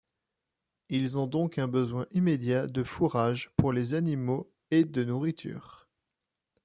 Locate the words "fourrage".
2.81-3.51